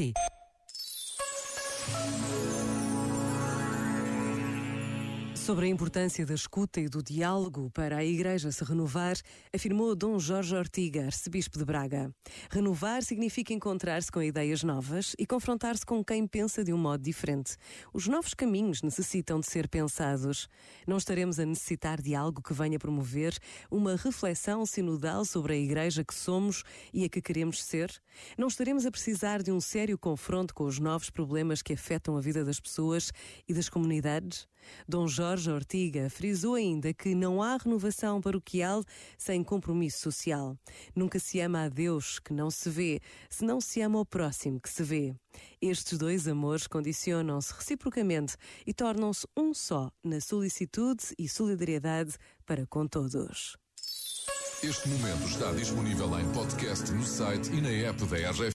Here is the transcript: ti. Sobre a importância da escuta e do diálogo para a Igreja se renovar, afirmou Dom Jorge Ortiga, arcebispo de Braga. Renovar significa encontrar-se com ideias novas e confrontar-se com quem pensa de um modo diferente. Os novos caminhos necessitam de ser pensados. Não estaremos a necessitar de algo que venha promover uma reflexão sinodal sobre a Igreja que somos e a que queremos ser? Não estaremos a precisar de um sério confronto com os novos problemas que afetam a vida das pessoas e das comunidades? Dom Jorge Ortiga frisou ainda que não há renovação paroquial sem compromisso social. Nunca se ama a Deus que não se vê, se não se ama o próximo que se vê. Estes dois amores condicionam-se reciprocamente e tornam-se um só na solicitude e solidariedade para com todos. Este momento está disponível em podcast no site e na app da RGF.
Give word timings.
ti. 0.00 0.39
Sobre 5.40 5.64
a 5.64 5.68
importância 5.68 6.26
da 6.26 6.34
escuta 6.34 6.82
e 6.82 6.88
do 6.88 7.02
diálogo 7.02 7.70
para 7.70 7.96
a 7.96 8.04
Igreja 8.04 8.52
se 8.52 8.62
renovar, 8.62 9.16
afirmou 9.52 9.96
Dom 9.96 10.18
Jorge 10.18 10.54
Ortiga, 10.54 11.06
arcebispo 11.06 11.58
de 11.58 11.64
Braga. 11.64 12.14
Renovar 12.50 13.02
significa 13.02 13.54
encontrar-se 13.54 14.12
com 14.12 14.22
ideias 14.22 14.62
novas 14.62 15.16
e 15.18 15.26
confrontar-se 15.26 15.84
com 15.84 16.04
quem 16.04 16.26
pensa 16.26 16.62
de 16.62 16.74
um 16.74 16.76
modo 16.76 17.02
diferente. 17.02 17.56
Os 17.92 18.06
novos 18.06 18.34
caminhos 18.34 18.82
necessitam 18.82 19.40
de 19.40 19.46
ser 19.46 19.66
pensados. 19.66 20.46
Não 20.86 20.98
estaremos 20.98 21.40
a 21.40 21.46
necessitar 21.46 22.02
de 22.02 22.14
algo 22.14 22.42
que 22.42 22.52
venha 22.52 22.78
promover 22.78 23.34
uma 23.70 23.96
reflexão 23.96 24.66
sinodal 24.66 25.24
sobre 25.24 25.54
a 25.54 25.56
Igreja 25.56 26.04
que 26.04 26.14
somos 26.14 26.62
e 26.92 27.02
a 27.02 27.08
que 27.08 27.22
queremos 27.22 27.64
ser? 27.64 27.90
Não 28.36 28.46
estaremos 28.46 28.84
a 28.84 28.90
precisar 28.90 29.42
de 29.42 29.50
um 29.50 29.60
sério 29.60 29.98
confronto 29.98 30.54
com 30.54 30.64
os 30.64 30.78
novos 30.78 31.08
problemas 31.08 31.62
que 31.62 31.72
afetam 31.72 32.16
a 32.16 32.20
vida 32.20 32.44
das 32.44 32.60
pessoas 32.60 33.10
e 33.48 33.54
das 33.54 33.70
comunidades? 33.70 34.46
Dom 34.86 35.08
Jorge 35.08 35.29
Ortiga 35.38 36.10
frisou 36.10 36.54
ainda 36.54 36.92
que 36.92 37.14
não 37.14 37.40
há 37.40 37.56
renovação 37.56 38.20
paroquial 38.20 38.82
sem 39.16 39.44
compromisso 39.44 40.00
social. 40.00 40.56
Nunca 40.94 41.20
se 41.20 41.38
ama 41.40 41.64
a 41.64 41.68
Deus 41.68 42.18
que 42.18 42.32
não 42.32 42.50
se 42.50 42.68
vê, 42.68 43.00
se 43.28 43.44
não 43.44 43.60
se 43.60 43.80
ama 43.80 44.00
o 44.00 44.04
próximo 44.04 44.60
que 44.60 44.68
se 44.68 44.82
vê. 44.82 45.14
Estes 45.62 45.96
dois 45.96 46.26
amores 46.26 46.66
condicionam-se 46.66 47.52
reciprocamente 47.54 48.36
e 48.66 48.74
tornam-se 48.74 49.26
um 49.36 49.54
só 49.54 49.90
na 50.02 50.20
solicitude 50.20 51.04
e 51.16 51.28
solidariedade 51.28 52.16
para 52.44 52.66
com 52.66 52.88
todos. 52.88 53.56
Este 54.62 54.90
momento 54.90 55.26
está 55.26 55.52
disponível 55.52 56.20
em 56.20 56.32
podcast 56.32 56.92
no 56.92 57.02
site 57.02 57.50
e 57.50 57.62
na 57.62 57.70
app 57.70 58.04
da 58.04 58.16
RGF. 58.16 58.40